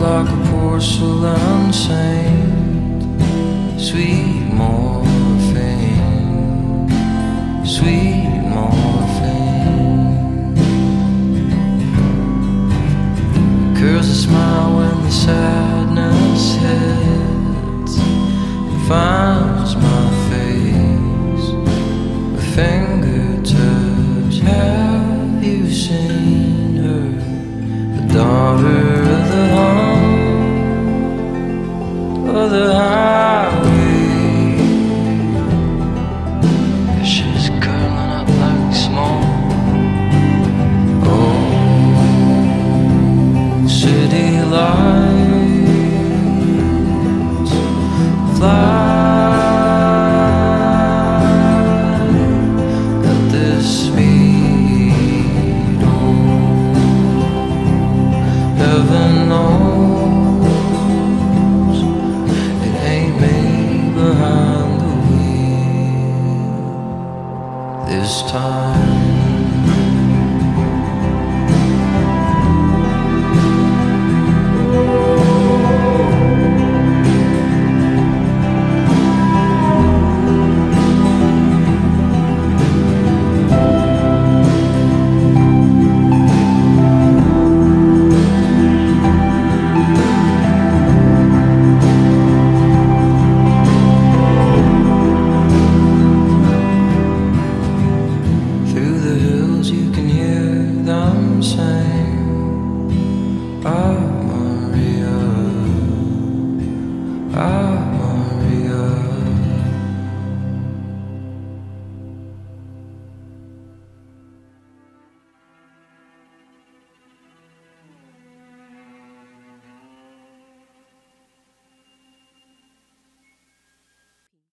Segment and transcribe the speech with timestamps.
[0.00, 3.02] like a porcelain saint,
[3.78, 5.68] sweet morphine,
[7.66, 8.96] sweet morphine.
[13.76, 17.94] Curls a smile when the sadness hits
[18.88, 21.46] finds my face.
[22.38, 24.40] A finger touch.
[24.40, 27.08] Have you seen her,
[27.96, 28.99] the daughter?
[32.50, 34.10] The highway.
[36.98, 39.52] Ashes curling up like smoke.
[41.06, 41.28] Oh,
[43.68, 44.89] city lights
[68.30, 68.69] time.